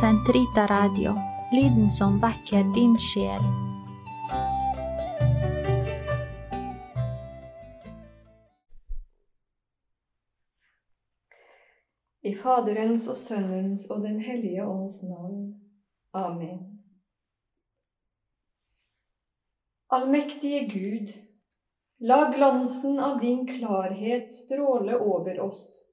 [0.00, 1.14] Sentrita Radio,
[1.52, 3.44] lyden som vekker din sjel.
[12.22, 15.54] I Faderens og Sønnens og Den hellige ånds navn.
[16.10, 16.58] Amen.
[19.94, 21.14] Allmektige Gud,
[22.00, 25.83] la glansen av din klarhet stråle over oss,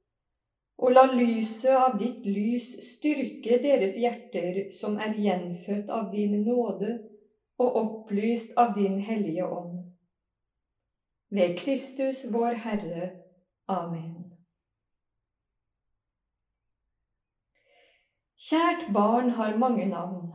[0.81, 6.95] og la lyset av ditt lys styrke deres hjerter som er gjenfødt av din nåde
[7.61, 9.77] og opplyst av din hellige ånd.
[11.29, 13.11] Ved Kristus vår Herre.
[13.69, 14.31] Amen.
[18.41, 20.31] Kjært barn har mange navn.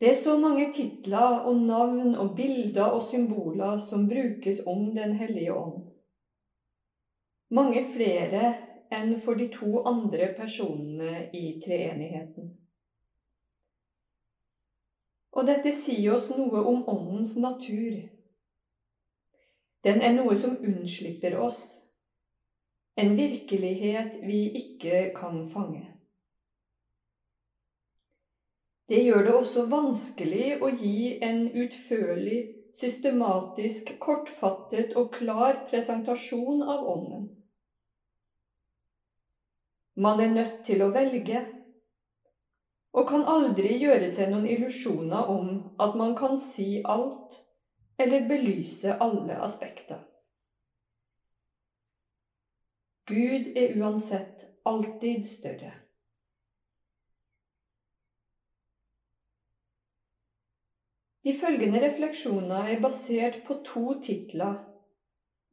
[0.00, 5.18] Det er så mange titler og navn og bilder og symboler som brukes om Den
[5.18, 5.79] hellige ånd.
[7.50, 8.42] Mange flere
[8.94, 12.52] enn for de to andre personene i treenigheten.
[15.34, 17.96] Og dette sier oss noe om Åndens natur.
[19.86, 21.60] Den er noe som unnslipper oss,
[23.00, 25.86] en virkelighet vi ikke kan fange.
[28.90, 32.38] Det gjør det også vanskelig å gi en utførlig,
[32.74, 37.28] systematisk, kortfattet og klar presentasjon av Ånden.
[40.00, 41.42] Man er nødt til å velge,
[42.96, 45.50] og kan aldri gjøre seg noen illusjoner om
[45.84, 47.36] at man kan si alt
[48.00, 50.00] eller belyse alle aspekter.
[53.10, 55.74] Gud er uansett alltid større.
[61.20, 64.56] De følgende refleksjoner er basert på to titler,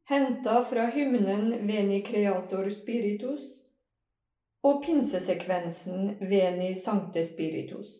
[0.07, 3.66] henta fra hymnen Veni Creator Spiritus
[4.67, 7.91] og pinsesekvensen Veni Sancte Spiritus.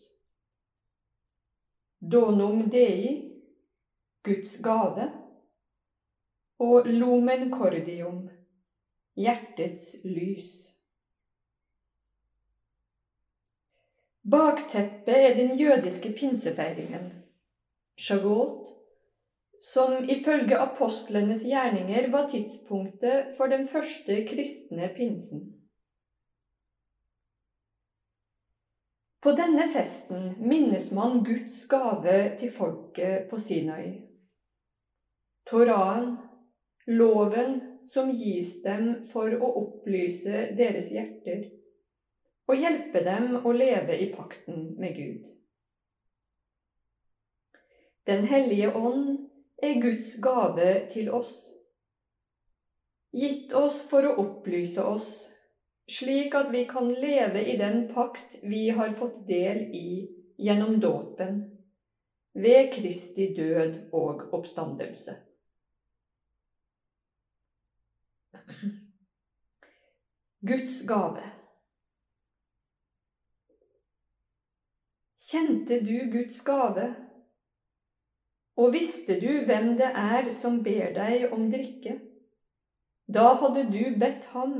[1.98, 3.32] Donum Dei,
[4.22, 5.08] Guds gave,
[6.58, 8.28] og Lumen Cordium,
[9.16, 10.50] hjertets lys.
[14.28, 17.12] Bakteppet er den jødiske pinsefeiringen,
[17.96, 18.68] Shagot,
[19.60, 25.57] som ifølge apostlenes gjerninger var tidspunktet for den første kristne pinsen.
[29.20, 34.04] På denne festen minnes man Guds gave til folket på Sinai.
[35.50, 36.12] Toraen,
[36.86, 41.48] loven som gis dem for å opplyse deres hjerter
[42.48, 45.24] og hjelpe dem å leve i pakten med Gud.
[48.08, 49.18] Den hellige ånd
[49.62, 51.34] er Guds gave til oss,
[53.12, 55.10] gitt oss for å opplyse oss,
[55.88, 59.88] slik at vi kan leve i den pakt vi har fått del i
[60.38, 61.40] gjennom dåpen,
[62.34, 65.16] ved Kristi død og oppstandelse.
[70.40, 71.24] Guds gave.
[75.28, 76.94] Kjente du Guds gave,
[78.56, 81.98] og visste du hvem det er som ber deg om drikke?
[83.08, 84.54] Da hadde du bedt ham,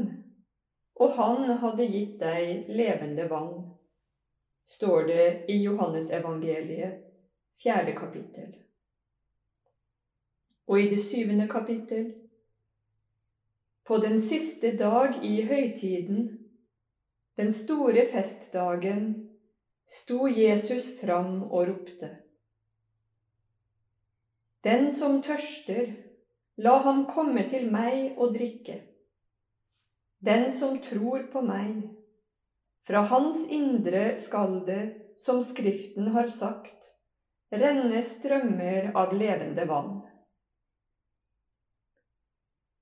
[0.99, 3.69] og han hadde gitt deg levende vann,
[4.69, 7.05] står det i Johannesevangeliet,
[7.63, 8.57] fjerde kapittel.
[10.69, 12.11] Og i det syvende kapittel
[13.89, 16.27] på den siste dag i høytiden,
[17.41, 19.07] den store festdagen,
[19.89, 22.11] sto Jesus fram og ropte.
[24.65, 25.95] Den som tørster,
[26.61, 28.81] la ham komme til meg og drikke.
[30.19, 31.83] Den som tror på meg,
[32.89, 34.83] fra hans indre skal det,
[35.19, 36.89] som Skriften har sagt,
[37.55, 40.01] renne strømmer av levende vann.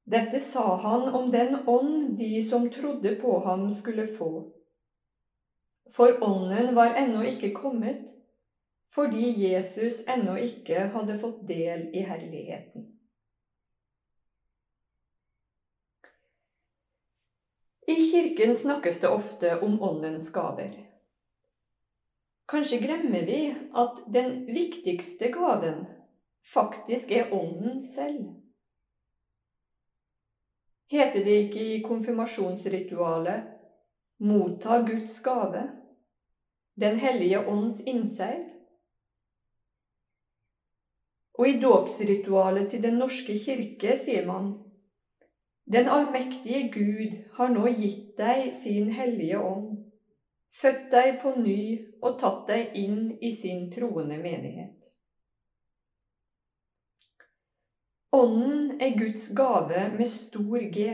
[0.07, 4.31] Dette sa han om den ånd de som trodde på ham, skulle få.
[5.93, 8.07] For ånden var ennå ikke kommet,
[8.95, 12.96] fordi Jesus ennå ikke hadde fått del i herligheten.
[17.87, 20.75] I kirken snakkes det ofte om åndens gaver.
[22.51, 23.43] Kanskje glemmer vi
[23.75, 25.87] at den viktigste gaven
[26.55, 28.27] faktisk er ånden selv
[30.89, 33.43] heter det ikke i konfirmasjonsritualet
[34.19, 35.71] 'motta Guds gave',
[36.79, 38.45] Den hellige ånds innseil?
[41.39, 44.53] Og i dåpsritualet til Den norske kirke sier man
[45.73, 49.81] Den allmektige Gud har nå gitt deg sin hellige ånd,
[50.55, 51.61] født deg på ny
[52.07, 54.93] og tatt deg inn i sin troende menighet.
[58.15, 60.87] Ånden er Guds gave med stor G.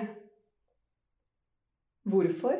[2.02, 2.56] Hvorfor?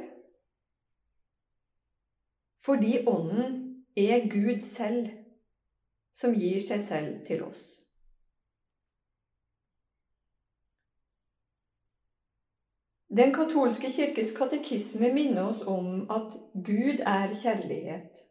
[2.62, 3.56] Fordi Ånden
[3.96, 5.08] er Gud selv,
[6.12, 7.81] som gir seg selv til oss.
[13.12, 18.22] Den katolske kirkes katekisme minner oss om at Gud er kjærlighet.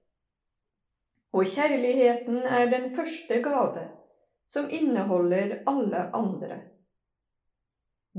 [1.37, 3.83] Og kjærligheten er den første gave
[4.49, 6.57] som inneholder alle andre.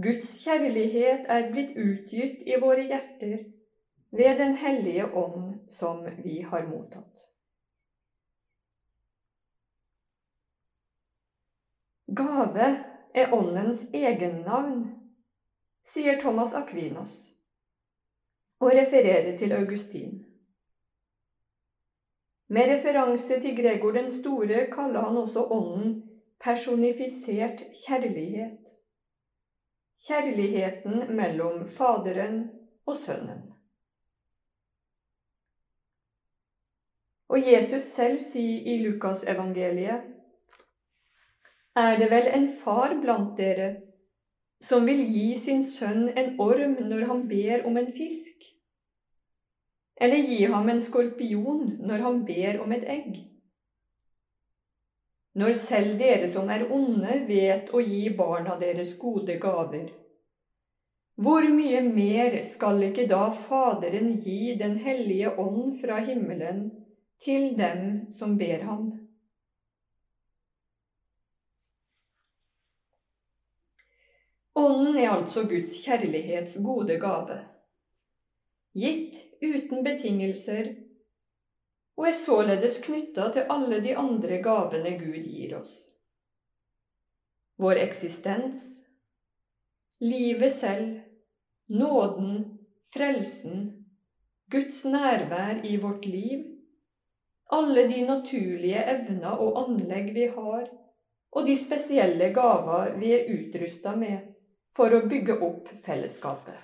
[0.06, 3.42] Guds kjærlighet er blitt utgitt i våre hjerter
[4.12, 7.28] ved Den hellige ånd som vi har mottatt.
[12.06, 12.72] Gave
[13.14, 15.01] er åndens egennavn
[15.82, 17.14] sier Thomas Aquinos
[18.62, 20.24] og refererer til Augustin.
[22.52, 25.94] Med referanse til Gregor den store kaller han også ånden
[26.44, 28.58] personifisert kjærlighet.
[30.06, 32.50] Kjærligheten mellom Faderen
[32.86, 33.52] og Sønnen.
[37.28, 40.02] Og Jesus selv sier i Lukasevangeliet
[41.76, 43.70] Er det vel en far blant dere
[44.62, 48.46] som vil gi sin sønn en orm når han ber om en fisk?
[50.00, 53.18] Eller gi ham en skorpion når han ber om et egg?
[55.34, 59.88] Når selv dere som er onde, vet å gi barna deres gode gaver,
[61.22, 66.70] hvor mye mer skal ikke da Faderen gi Den hellige ånd fra himmelen
[67.20, 69.01] til dem som ber ham?
[74.72, 77.38] Ånden er altså Guds kjærlighets gode gave,
[78.78, 80.70] gitt uten betingelser,
[81.98, 85.74] og er således knytta til alle de andre gavene Gud gir oss.
[87.60, 88.64] Vår eksistens,
[90.00, 91.02] livet selv,
[91.68, 92.58] nåden,
[92.94, 93.68] frelsen,
[94.50, 96.48] Guds nærvær i vårt liv,
[97.52, 100.68] alle de naturlige evner og anlegg vi har,
[101.32, 104.31] og de spesielle gaver vi er utrusta med
[104.76, 106.56] for å bygge opp fellesskapet.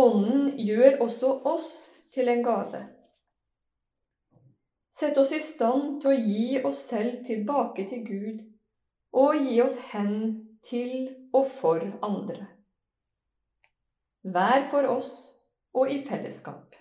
[0.00, 1.70] Ånden gjør også oss
[2.14, 2.80] til en gave.
[4.94, 8.42] Sett oss i stand til å gi oss selv tilbake til Gud
[9.14, 10.14] og gi oss hen
[10.66, 12.46] til og for andre.
[14.24, 15.12] Hver for oss
[15.74, 16.73] og i fellesskap.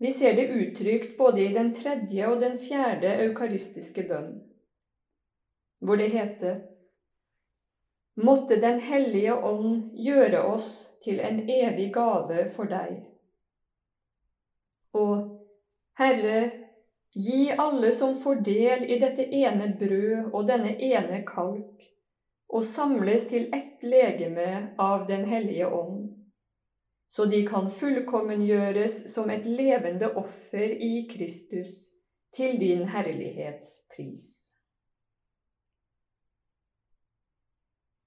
[0.00, 4.30] Vi ser det uttrykt både i den tredje og den fjerde eukaristiske bønn,
[5.84, 6.62] hvor det heter
[8.20, 10.70] Måtte Den hellige ånd gjøre oss
[11.04, 12.96] til en evig gave for deg.
[14.96, 15.14] Og
[16.00, 16.40] Herre,
[17.14, 21.86] gi alle som får del i dette ene brød og denne ene kalk,
[22.48, 26.19] og samles til ett legeme av Den hellige ånd
[27.10, 31.72] så de kan fullkommengjøres som et levende offer i Kristus
[32.36, 34.28] til din herlighetspris.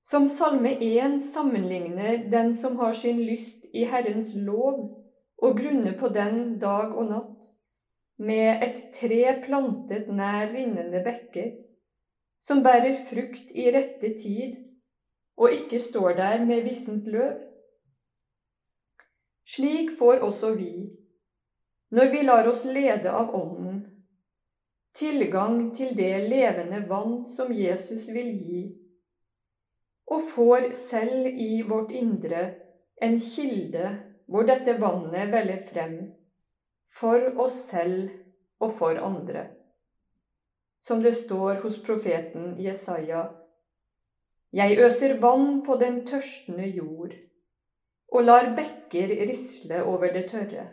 [0.04, 4.80] Som Salme 1 sammenligner den som har sin lyst i Herrens lov
[5.38, 7.40] og grunner på den dag og natt,
[8.18, 11.56] med et tre plantet nær rinnende bekker,
[12.44, 14.60] som bærer frukt i rette tid
[15.38, 17.53] og ikke står der med vissent løv.
[19.46, 20.90] Slik får også vi,
[21.92, 23.82] når vi lar oss lede av Ånden,
[24.96, 28.62] tilgang til det levende vann som Jesus vil gi,
[30.12, 32.44] og får selv i vårt indre
[33.04, 33.92] en kilde
[34.32, 35.98] hvor dette vannet veller frem,
[36.94, 38.10] for oss selv
[38.64, 39.50] og for andre.
[40.84, 43.30] Som det står hos profeten Jesaja,
[44.54, 47.14] Jeg øser vann på den tørstende jord
[48.14, 50.68] og lar bekker risle over det tørre.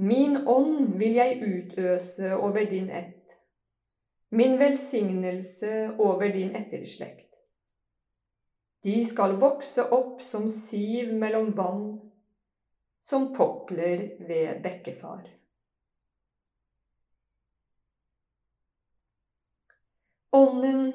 [0.00, 3.34] Min ånd vil jeg utøse over din ett,
[4.30, 7.26] min velsignelse over din etterslekt.
[8.84, 11.98] De skal vokse opp som siv mellom vann,
[13.04, 15.26] som popler ved bekkefar.
[20.32, 20.92] Ånden,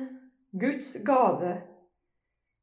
[0.52, 1.62] Guds gave,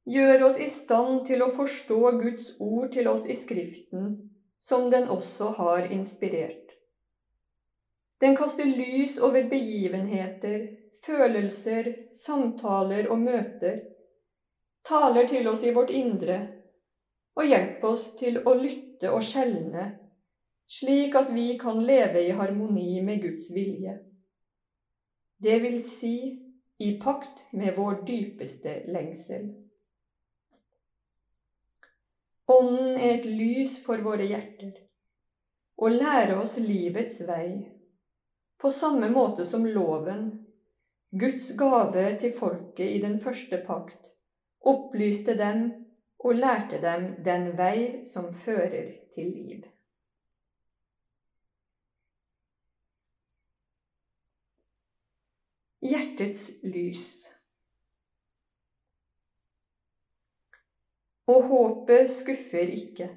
[0.04, 4.16] gjør oss i stand til å forstå Guds ord til oss i Skriften,
[4.62, 6.76] som den også har inspirert.
[8.22, 10.68] Den kaster lys over begivenheter,
[11.02, 13.80] følelser, samtaler og møter,
[14.86, 16.38] taler til oss i vårt indre
[17.38, 19.88] og hjelper oss til å lytte og skjelne,
[20.70, 23.96] slik at vi kan leve i harmoni med Guds vilje.
[25.42, 26.16] Det vil si
[26.78, 29.50] i pakt med vår dypeste lengsel.
[32.52, 34.72] Ånden er et lys for våre hjerter
[35.82, 37.48] og lærer oss livets vei,
[38.60, 40.28] på samme måte som loven,
[41.10, 44.12] Guds gave til folket i den første pakt,
[44.60, 45.64] opplyste dem
[46.22, 49.66] og lærte dem den vei som fører til liv.
[55.82, 57.31] Hjertets lys.
[61.30, 63.08] Og håpet skuffer ikke.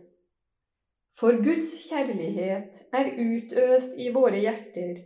[1.20, 5.06] For Guds kjærlighet er utøst i våre hjerter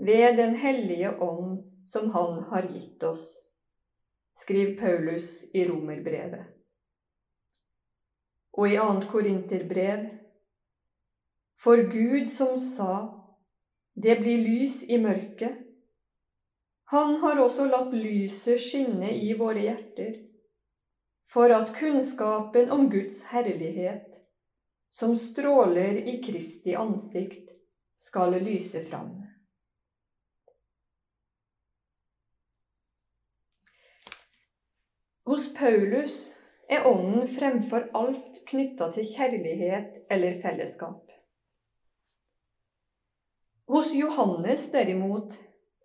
[0.00, 3.26] ved Den hellige ånd som Han har gitt oss,
[4.40, 6.48] skriver Paulus i Romerbrevet
[8.52, 10.06] og i annet Korinterbrev.
[11.60, 12.94] For Gud som sa,
[13.94, 15.58] det blir lys i mørket.
[16.90, 20.16] Han har også latt lyset skinne i våre hjerter,
[21.32, 24.08] for at kunnskapen om Guds herlighet,
[24.90, 27.50] som stråler i Kristi ansikt,
[27.96, 29.12] skal lyse fram.
[35.30, 36.16] Hos Paulus
[36.68, 41.04] er Ånden fremfor alt knytta til kjærlighet eller fellesskap.
[43.70, 45.36] Hos Johannes derimot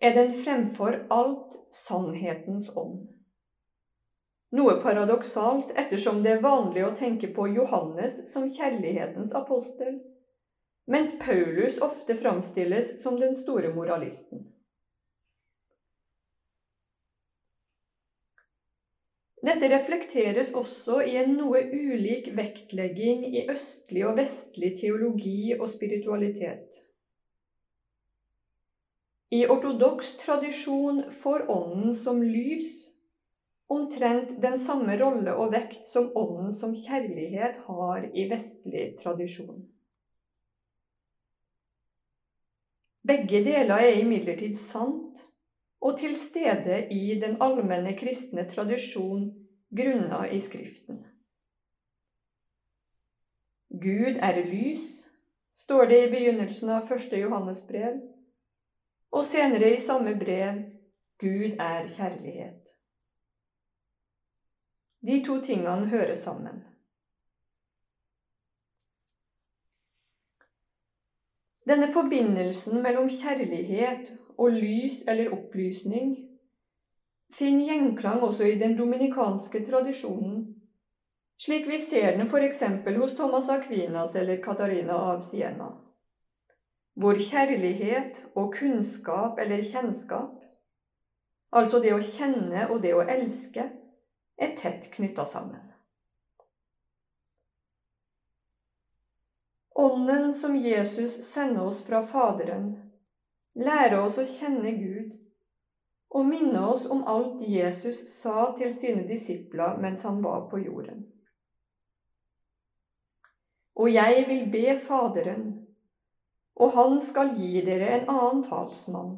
[0.01, 3.03] er den fremfor alt sannhetens ånd.
[4.51, 9.97] Noe paradoksalt ettersom det er vanlig å tenke på Johannes som kjærlighetens apostel,
[10.85, 14.45] mens Paulus ofte framstilles som den store moralisten.
[19.45, 26.81] Dette reflekteres også i en noe ulik vektlegging i østlig og vestlig teologi og spiritualitet.
[29.35, 32.94] I ortodoks tradisjon får Ånden som lys
[33.67, 39.63] omtrent den samme rolle og vekt som Ånden som kjærlighet har i vestlig tradisjon.
[43.05, 45.25] Begge deler er imidlertid sant
[45.85, 49.27] og til stede i den allmenne kristne tradisjon
[49.75, 51.03] grunna i Skriften.
[53.69, 54.87] Gud er lys,
[55.57, 57.11] står det i begynnelsen av 1.
[57.19, 57.99] Johannes brev,
[59.11, 60.63] og senere i samme brev
[61.21, 62.74] Gud er kjærlighet.
[65.05, 66.63] De to tingene hører sammen.
[71.65, 76.15] Denne forbindelsen mellom kjærlighet og lys eller opplysning
[77.33, 80.43] finner gjenklang også i den dominikanske tradisjonen,
[81.41, 82.63] slik vi ser den f.eks.
[82.97, 85.71] hos Thomas Aquinas eller Katarina av Siena,
[86.93, 90.37] hvor kjærlighet og kunnskap eller kjennskap,
[91.51, 93.69] altså det å kjenne og det å elske,
[94.37, 95.71] er tett knytta sammen.
[99.75, 102.91] Ånden som Jesus sender oss fra Faderen,
[103.53, 105.11] lærer oss å kjenne Gud
[106.15, 111.03] og minner oss om alt Jesus sa til sine disipler mens han var på jorden.
[113.75, 115.45] Og jeg vil be Faderen,
[116.55, 119.17] og han skal gi dere en annen talsmann,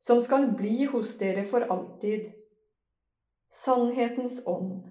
[0.00, 2.30] som skal bli hos dere for alltid,
[3.50, 4.86] sannhetens ånd.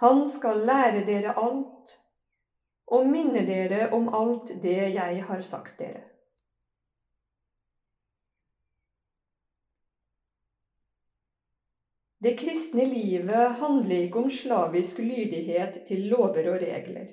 [0.00, 1.96] Han skal lære dere alt
[2.90, 6.06] og minne dere om alt det jeg har sagt dere.
[12.20, 17.06] Det kristne livet handler ikke om slavisk lydighet til lover og regler.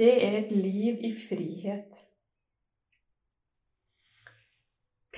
[0.00, 1.98] Det er et liv i frihet.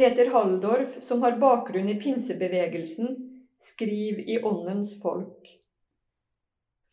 [0.03, 3.13] Peter Halldorf, som har bakgrunn i pinsebevegelsen,
[3.59, 5.61] skriver i Åndens folk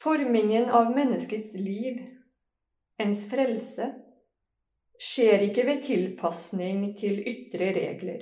[0.04, 2.04] Formingen av menneskets liv,
[3.02, 3.88] ens frelse,
[5.02, 8.22] skjer ikke ved tilpasning til ytre regler.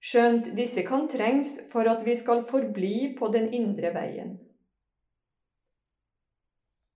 [0.00, 4.38] Skjønt disse kan trengs for at vi skal forbli på den indre veien.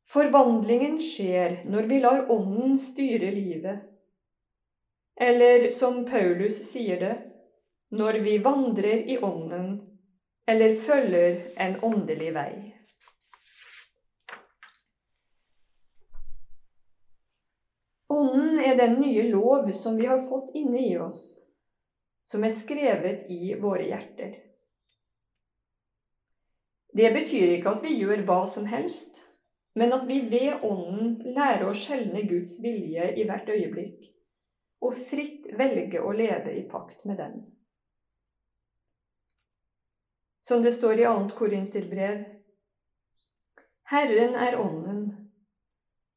[0.08, 3.91] Forvandlingen skjer når vi lar Ånden styre livet.
[5.22, 7.14] Eller som Paulus sier det,
[7.94, 9.68] når vi vandrer i Ånden
[10.50, 12.54] eller følger en åndelig vei.
[18.10, 21.22] Ånden er den nye lov som vi har fått inne i oss,
[22.26, 24.34] som er skrevet i våre hjerter.
[26.92, 29.22] Det betyr ikke at vi gjør hva som helst,
[29.78, 34.11] men at vi ved Ånden lærer å skjelne Guds vilje i hvert øyeblikk,
[34.82, 37.36] og fritt velge å leve i pakt med den.
[40.42, 41.28] Som det står i 2.
[41.38, 42.24] Korinterbrev
[43.92, 45.02] Herren er Ånden,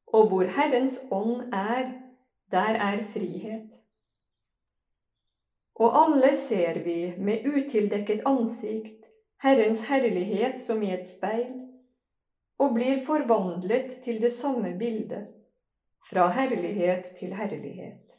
[0.06, 1.92] og hvor Herrens ånd er,
[2.50, 3.78] der er frihet.
[5.76, 9.04] Og alle ser vi med utildekket ansikt
[9.44, 11.52] Herrens herlighet som i et speil,
[12.58, 15.28] og blir forvandlet til det samme bildet,
[16.08, 18.16] fra herlighet til herlighet.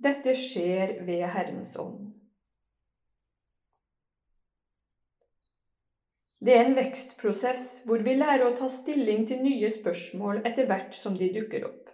[0.00, 2.06] Dette skjer ved Herrens ånd.
[6.40, 10.96] Det er en vekstprosess hvor vi lærer å ta stilling til nye spørsmål etter hvert
[10.96, 11.90] som de dukker opp.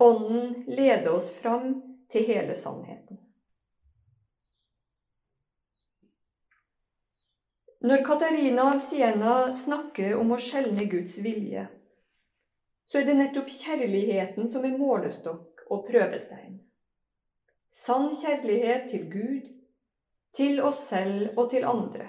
[0.00, 1.74] Ånden leder oss fram
[2.08, 3.20] til hele sannheten.
[7.84, 11.68] Når Katarina av Siena snakker om å skjelne Guds vilje,
[12.88, 16.60] så er det nettopp kjærligheten som er målestokk og prøvestein.
[17.72, 19.46] Sann kjærlighet til Gud,
[20.36, 22.08] til oss selv og til andre.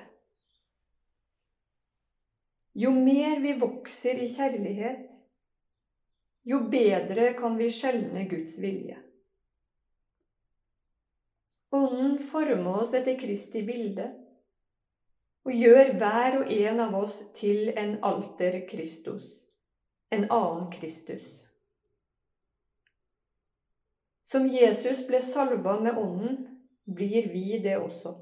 [2.75, 5.13] Jo mer vi vokser i kjærlighet,
[6.43, 8.97] jo bedre kan vi skjelne Guds vilje.
[11.73, 14.09] Ånden former oss etter Kristi bilde
[15.43, 19.45] og gjør hver og en av oss til en alter Kristus,
[20.11, 21.42] en annen Kristus.
[24.23, 26.37] Som Jesus ble salva med Ånden,
[26.85, 28.15] blir vi det også.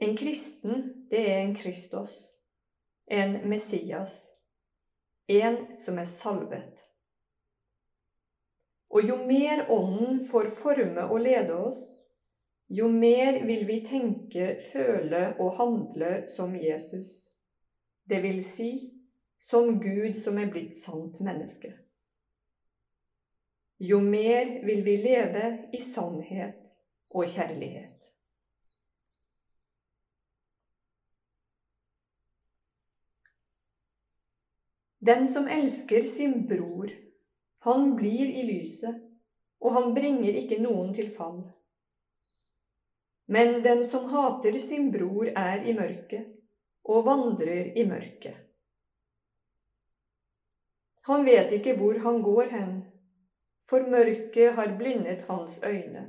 [0.00, 2.12] En kristen, det er en Kristus,
[3.06, 4.28] en Messias,
[5.26, 6.84] en som er salvet.
[8.88, 11.80] Og jo mer Ånden får forme og lede oss,
[12.68, 17.32] jo mer vil vi tenke, føle og handle som Jesus,
[18.08, 18.70] det vil si
[19.38, 21.72] som Gud som er blitt sant menneske.
[23.78, 26.72] Jo mer vil vi leve i sannhet
[27.14, 28.12] og kjærlighet.
[34.98, 36.90] Den som elsker sin bror,
[37.58, 38.98] han blir i lyset,
[39.62, 41.44] og han bringer ikke noen til fall.
[43.30, 46.26] Men den som hater sin bror, er i mørket
[46.88, 48.36] og vandrer i mørket.
[51.08, 52.72] Han vet ikke hvor han går hen,
[53.68, 56.08] for mørket har blindet hans øyne,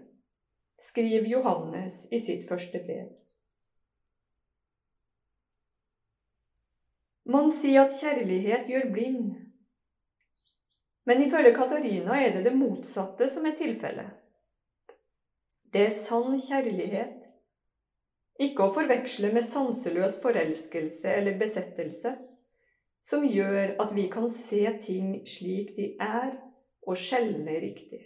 [0.80, 3.10] skriver Johannes i sitt første brev.
[7.30, 9.36] Man sier at kjærlighet gjør blind.
[11.06, 14.16] Men ifølge Katarina er det det motsatte som er tilfellet.
[15.70, 17.28] Det er sann kjærlighet,
[18.42, 22.16] ikke å forveksle med sanseløs forelskelse eller besettelse,
[23.06, 26.34] som gjør at vi kan se ting slik de er,
[26.90, 28.02] og skjelne riktig.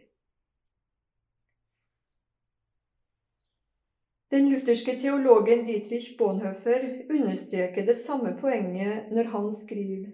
[4.33, 10.09] Den lutherske teologen Dietrich Bonhoeffer understreker det samme poenget når han skriver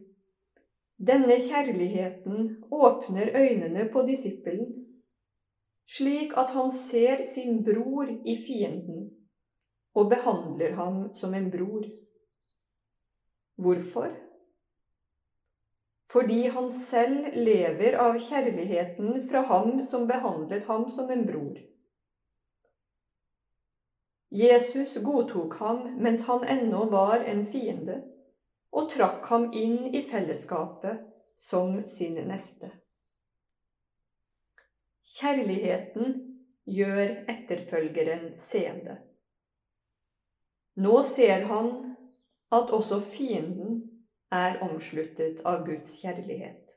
[1.09, 4.73] Denne kjærligheten åpner øynene på disippelen,
[5.87, 9.07] slik at han ser sin bror i fienden
[9.95, 11.87] og behandler ham som en bror.
[13.55, 14.28] Hvorfor?
[16.09, 21.59] Fordi han selv lever av kjærligheten fra ham som behandlet ham som en bror.
[24.29, 28.01] Jesus godtok ham mens han ennå var en fiende,
[28.73, 31.05] og trakk ham inn i fellesskapet
[31.37, 32.71] som sin neste.
[35.17, 36.17] Kjærligheten
[36.69, 38.99] gjør etterfølgeren seende.
[40.77, 41.71] Nå ser han
[42.53, 43.81] at også fienden
[44.35, 46.75] er omsluttet av Guds kjærlighet.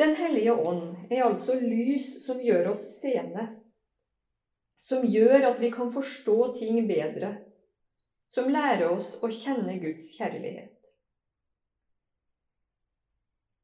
[0.00, 3.46] Den hellige ånd er altså lys som gjør oss seende,
[4.82, 7.36] som gjør at vi kan forstå ting bedre,
[8.32, 10.72] som lærer oss å kjenne Guds kjærlighet.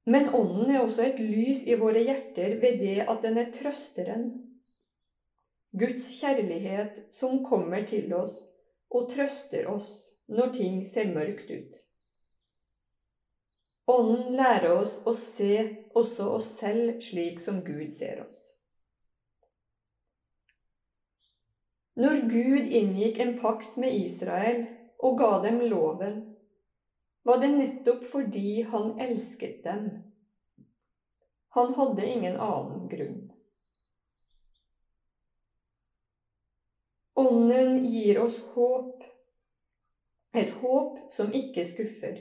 [0.08, 4.28] Men Ånden er også et lys i våre hjerter ved det at den er trøsteren.
[5.76, 8.38] Guds kjærlighet som kommer til oss
[8.90, 9.90] og trøster oss
[10.28, 11.76] når ting ser mørkt ut.
[13.88, 15.52] Ånden lærer oss å se
[15.96, 18.40] også oss selv slik som Gud ser oss.
[21.98, 24.60] Når Gud inngikk en pakt med Israel
[25.02, 26.20] og ga dem loven,
[27.26, 29.88] var det nettopp fordi han elsket dem.
[31.56, 33.18] Han hadde ingen annen grunn.
[37.18, 39.02] Ånden gir oss håp,
[40.38, 42.20] et håp som ikke skuffer.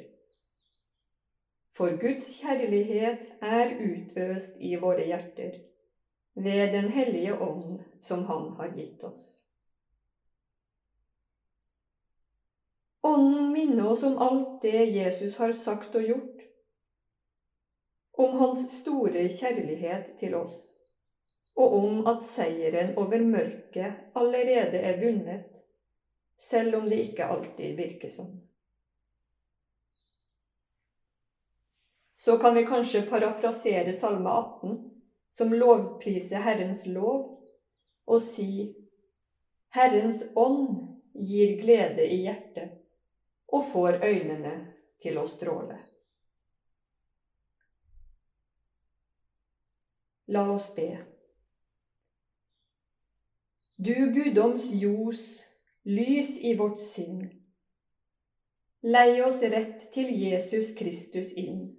[1.77, 5.59] For Guds kjærlighet er utøst i våre hjerter
[6.33, 9.27] ved Den hellige ånd som Han har gitt oss.
[13.05, 16.41] Ånden minner oss om alt det Jesus har sagt og gjort,
[18.17, 20.57] om Hans store kjærlighet til oss,
[21.57, 25.63] og om at seieren over mørket allerede er vunnet,
[26.37, 28.35] selv om det ikke alltid virker sånn.
[32.17, 34.77] Så kan vi kanskje parafrasere Salme 18,
[35.33, 37.39] som lovpriser Herrens lov,
[38.07, 38.73] og si
[39.73, 42.77] Herrens ånd gir glede i hjertet
[43.47, 44.55] og får øynene
[45.01, 45.77] til å stråle.
[50.27, 51.16] La oss be.
[53.79, 55.43] Du guddoms ljos,
[55.83, 57.27] lys i vårt sinn.
[58.81, 61.75] Lei oss rett til Jesus Kristus inn,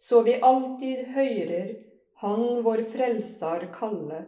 [0.00, 1.74] så vi alltid høyrer
[2.22, 4.22] Han vår Frelsar kalle,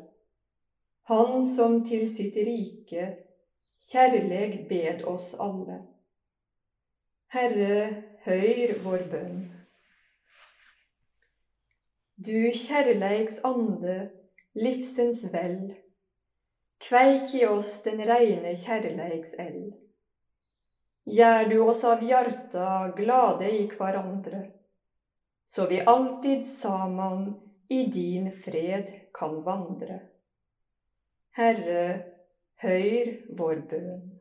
[1.08, 3.06] Han som til sitt rike
[3.88, 5.78] kjærleg bed oss alle.
[7.32, 7.80] Herre,
[8.28, 9.40] høyr vår bønn.
[12.20, 13.98] Du kjærleiks ande,
[14.52, 15.76] livsens vel,
[16.82, 19.74] kveik i oss den reine kjærleiks eld.
[21.06, 24.42] Gjør du oss av hjarta glade i hverandre,
[25.46, 27.28] så vi alltid saman
[27.68, 30.00] i din fred kan vandre.
[31.36, 31.86] Herre,
[32.62, 34.15] høyr vår bønn.